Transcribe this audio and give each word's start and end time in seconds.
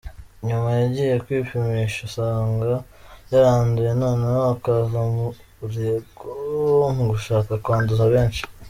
Nyuma 0.47 0.69
yagiye 0.81 1.13
kwipimisha, 1.23 1.99
asanga 2.09 2.71
yaranduye 3.31 3.91
noneho 4.01 4.39
akaza 4.53 4.97
umurego 5.09 6.27
mu 6.95 7.03
gushaka 7.11 7.51
kwanduza 7.65 8.05
benshi. 8.13 8.41